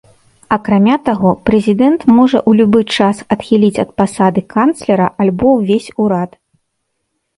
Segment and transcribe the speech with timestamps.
[0.55, 6.31] Акрамя таго, прэзідэнт можа ў любы час адхіліць ад пасады канцлера альбо ўвесь урад.